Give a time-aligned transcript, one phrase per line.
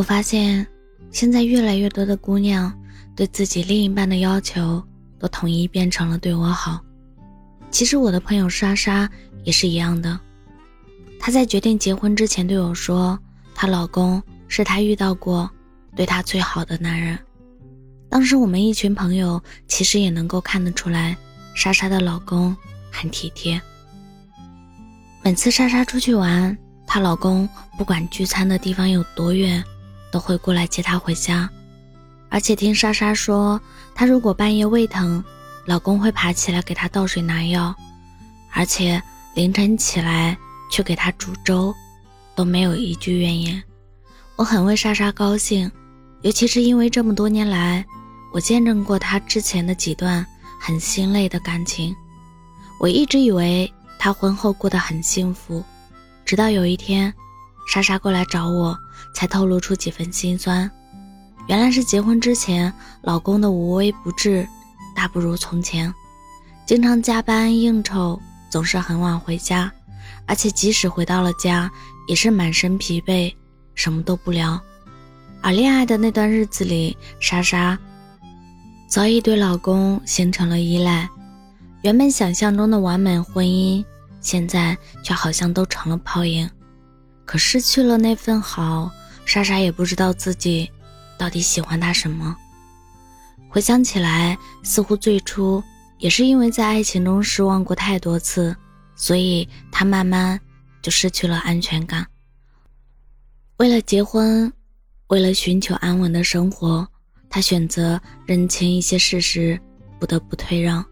[0.00, 0.66] 我发现，
[1.12, 2.72] 现在越来越多的姑娘
[3.14, 4.82] 对自己另一半的要求
[5.18, 6.80] 都统一变成了对我好。
[7.70, 9.06] 其实我的朋友莎莎
[9.44, 10.18] 也是一样的。
[11.18, 13.18] 她在决定结婚之前对我说，
[13.54, 15.50] 她老公是她遇到过
[15.94, 17.18] 对她最好的男人。
[18.08, 21.14] 当时我们一群朋友其实也能够看得出来，
[21.54, 22.56] 莎莎的老公
[22.90, 23.60] 很体贴。
[25.22, 27.46] 每次莎莎出去玩，她老公
[27.76, 29.62] 不管聚餐的地方有多远。
[30.10, 31.48] 都会过来接她回家，
[32.28, 33.60] 而且听莎莎说，
[33.94, 35.22] 她如果半夜胃疼，
[35.66, 37.74] 老公会爬起来给她倒水拿药，
[38.52, 39.02] 而且
[39.34, 40.36] 凌晨起来
[40.70, 41.74] 去给她煮粥，
[42.34, 43.62] 都没有一句怨言。
[44.36, 45.70] 我很为莎莎高兴，
[46.22, 47.84] 尤其是因为这么多年来，
[48.32, 50.24] 我见证过她之前的几段
[50.60, 51.94] 很心累的感情。
[52.80, 55.62] 我一直以为她婚后过得很幸福，
[56.24, 57.12] 直到有一天。
[57.68, 58.76] 莎莎过来找我，
[59.14, 60.70] 才透露出几分心酸。
[61.48, 64.46] 原来是结婚之前，老公的无微不至，
[64.94, 65.92] 大不如从前，
[66.66, 68.20] 经常加班应酬，
[68.50, 69.72] 总是很晚回家，
[70.26, 71.70] 而且即使回到了家，
[72.06, 73.34] 也是满身疲惫，
[73.74, 74.60] 什么都不聊。
[75.42, 77.76] 而恋爱的那段日子里，莎莎
[78.88, 81.08] 早已对老公形成了依赖，
[81.82, 83.84] 原本想象中的完美婚姻，
[84.20, 86.48] 现在却好像都成了泡影。
[87.30, 88.90] 可失去了那份好，
[89.24, 90.68] 莎莎也不知道自己
[91.16, 92.36] 到底喜欢他什么。
[93.48, 95.62] 回想起来，似乎最初
[95.98, 98.56] 也是因为在爱情中失望过太多次，
[98.96, 100.40] 所以她慢慢
[100.82, 102.04] 就失去了安全感。
[103.58, 104.52] 为了结婚，
[105.06, 106.84] 为了寻求安稳的生活，
[107.28, 109.56] 她选择认清一些事实，
[110.00, 110.84] 不得不退让，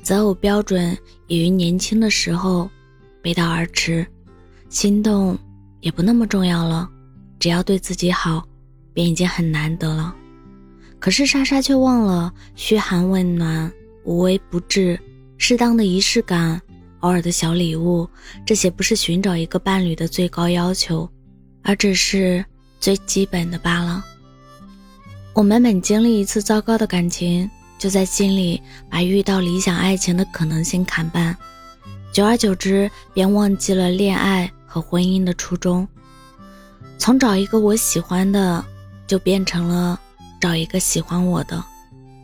[0.00, 2.70] 择偶标准也于年轻的时候
[3.20, 4.06] 背道而驰，
[4.68, 5.36] 心动。
[5.82, 6.88] 也不那么重要了，
[7.38, 8.42] 只要对自己好，
[8.94, 10.14] 便已经很难得了。
[10.98, 13.70] 可是莎莎却忘了，嘘寒问暖、
[14.04, 14.98] 无微不至、
[15.36, 16.58] 适当的仪式感、
[17.00, 18.08] 偶尔的小礼物，
[18.46, 21.10] 这些不是寻找一个伴侣的最高要求，
[21.62, 22.44] 而只是
[22.78, 24.04] 最基本的罢了。
[25.34, 31.36] 我们每经历一次糟糕的感情，就在心里把遇到理想爱情的可能性砍半，
[32.12, 34.48] 久而久之，便忘记了恋爱。
[34.72, 35.86] 和婚姻的初衷，
[36.96, 38.64] 从找一个我喜欢的，
[39.06, 40.00] 就变成了
[40.40, 41.62] 找一个喜欢我的。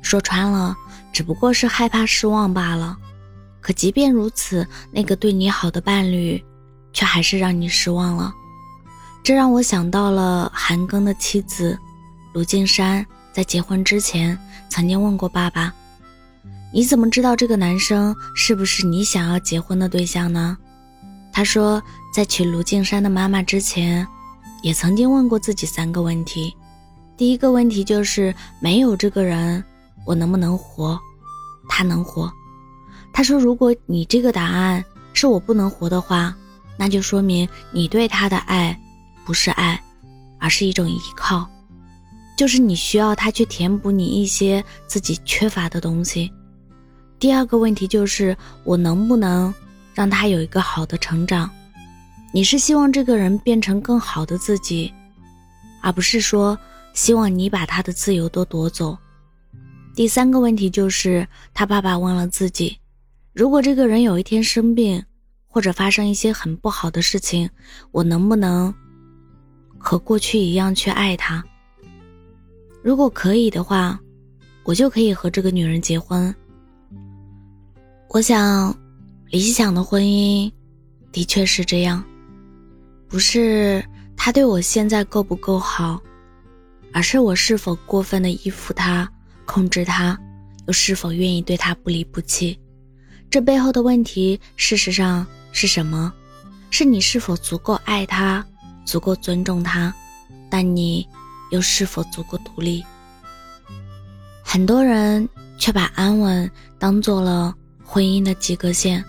[0.00, 0.74] 说穿了，
[1.12, 2.96] 只不过是害怕失望罢了。
[3.60, 6.42] 可即便如此，那个对你好的伴侣，
[6.94, 8.32] 却还是让你失望了。
[9.22, 11.78] 这让我想到了韩庚的妻子
[12.32, 14.38] 卢靖姗，在结婚之前
[14.70, 15.74] 曾经问过爸爸
[16.72, 20.56] ：“你怎么知道这个男生是不是你想要结婚的对象呢？”
[21.32, 21.82] 他说，
[22.12, 24.06] 在娶卢静山的妈妈之前，
[24.62, 26.54] 也曾经问过自己三个问题。
[27.16, 29.62] 第一个问题就是，没有这个人，
[30.04, 30.98] 我能不能活？
[31.68, 32.30] 他能活。
[33.12, 36.34] 他说，如果你这个答案是我不能活的话，
[36.76, 38.78] 那就说明你对他的爱
[39.24, 39.80] 不是爱，
[40.38, 41.48] 而是一种依靠，
[42.36, 46.30] 就是你需要他去填补你一些自己缺乏的东西。
[47.18, 49.54] 第二个问题就是，我能不能？
[49.94, 51.50] 让他有一个好的成长，
[52.32, 54.92] 你是希望这个人变成更好的自己，
[55.82, 56.56] 而不是说
[56.94, 58.96] 希望你把他的自由都夺走。
[59.94, 62.78] 第三个问题就是，他爸爸问了自己：
[63.32, 65.04] 如果这个人有一天生病，
[65.48, 67.50] 或者发生一些很不好的事情，
[67.90, 68.72] 我能不能
[69.76, 71.44] 和过去一样去爱他？
[72.82, 73.98] 如果可以的话，
[74.62, 76.32] 我就可以和这个女人结婚。
[78.08, 78.74] 我想。
[79.30, 80.50] 理想的婚姻，
[81.12, 82.04] 的确是这样，
[83.08, 83.80] 不是
[84.16, 86.02] 他对我现在够不够好，
[86.92, 89.08] 而是我是否过分的依附他、
[89.46, 90.18] 控制他，
[90.66, 92.58] 又是否愿意对他不离不弃。
[93.30, 96.12] 这背后的问题，事实上是什么？
[96.72, 98.44] 是你是否足够爱他，
[98.84, 99.94] 足够尊重他，
[100.50, 101.06] 但你
[101.52, 102.84] 又是否足够独立？
[104.42, 106.50] 很多人却把安稳
[106.80, 107.54] 当做了
[107.84, 109.04] 婚姻的及格线。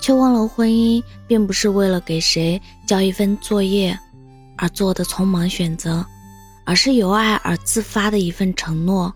[0.00, 3.98] 却忘了，婚姻并不是为了给谁交一份作业
[4.56, 6.04] 而做的匆忙选择，
[6.64, 9.12] 而是由爱而自发的一份承诺。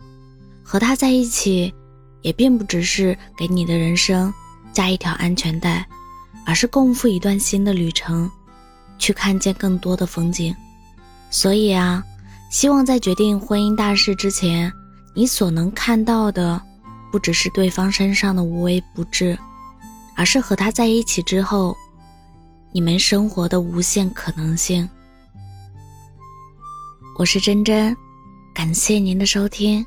[0.62, 1.72] 和他在一起，
[2.22, 4.32] 也并不只是给你的人生
[4.72, 5.86] 加一条安全带，
[6.46, 8.30] 而是共赴一段新的旅程，
[8.98, 10.54] 去看见更多的风景。
[11.30, 12.02] 所以啊，
[12.50, 14.72] 希望在决定婚姻大事之前，
[15.14, 16.60] 你所能看到的，
[17.10, 19.38] 不只是对方身上的无微不至。
[20.16, 21.76] 而是和他在一起之后
[22.72, 24.88] 你们生活的无限可能性。
[27.18, 27.94] 我是真真
[28.54, 29.84] 感谢您的收听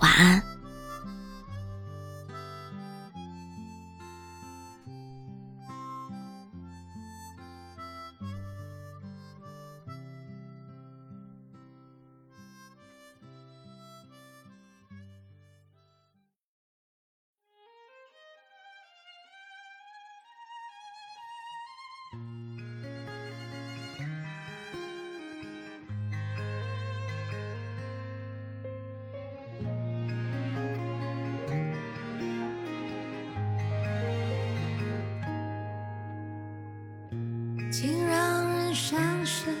[0.00, 0.57] 晚安。
[37.80, 39.54] 情让人伤神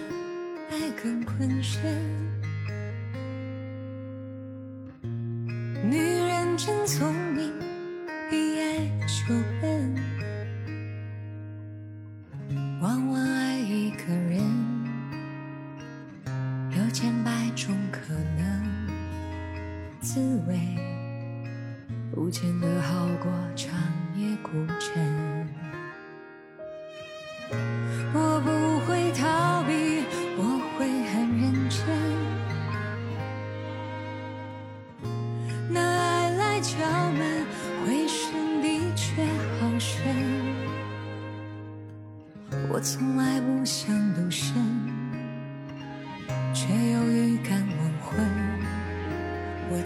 [0.70, 1.80] 爱更困身。
[5.88, 7.52] 女人真聪明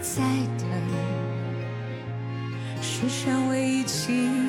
[0.03, 0.21] 在
[0.59, 0.67] 等，
[2.81, 4.42] 世上唯一。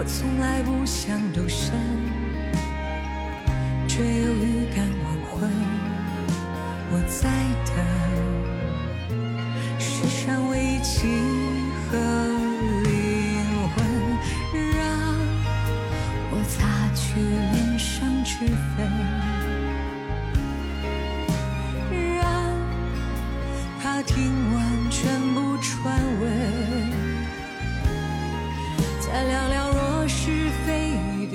[0.00, 1.74] 我从来不想独身，
[3.86, 5.50] 却又预感黄昏。
[6.90, 7.28] 我在
[7.66, 7.76] 等，
[9.78, 11.39] 世上唯一。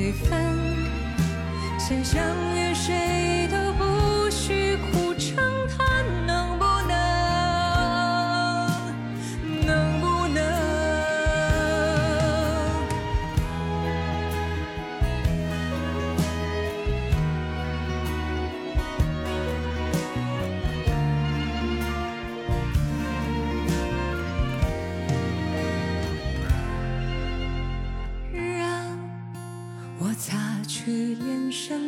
[0.05, 0.29] 每分
[1.79, 2.21] 先相
[2.53, 3.64] 约谁都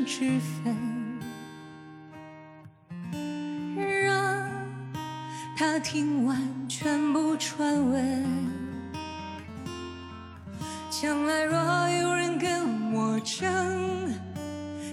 [0.08, 0.74] 之分。
[3.76, 4.50] 让
[5.58, 8.26] 他听完全部传闻。
[10.90, 11.60] 将来若
[11.90, 14.10] 有人跟我争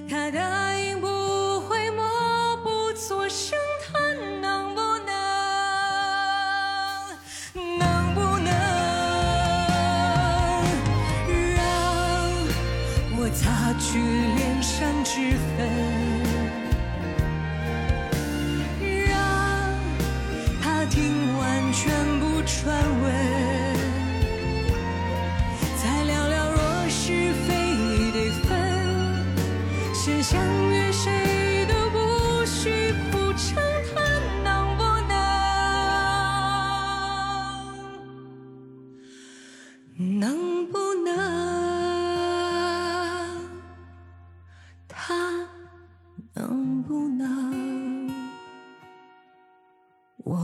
[0.08, 0.73] 他的
[30.04, 33.56] 先相约谁都不许苦撑
[33.94, 34.02] 他
[34.44, 35.16] 能不能。
[40.20, 41.08] 能不能？
[44.86, 45.48] 他
[46.34, 48.12] 能不能？
[50.18, 50.38] 我